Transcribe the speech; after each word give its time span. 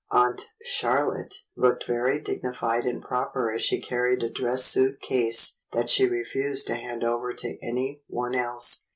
Aunt 0.09 0.49
Char 0.63 1.07
lotte 1.09 1.35
looked 1.55 1.85
very 1.85 2.19
dignified 2.19 2.85
and 2.85 3.03
proper 3.03 3.51
as 3.51 3.61
she 3.61 3.79
carried 3.79 4.23
a 4.23 4.31
dress 4.31 4.63
suit 4.65 4.99
case 4.99 5.59
that 5.73 5.91
she 5.91 6.07
refused 6.07 6.65
to 6.65 6.73
hand 6.75 7.03
over 7.03 7.33
to 7.35 7.57
any 7.61 8.01
one 8.07 8.33
else. 8.33 8.87